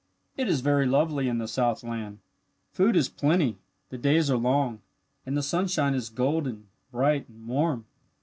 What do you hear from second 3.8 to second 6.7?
the days are long, and the sunshine is golden,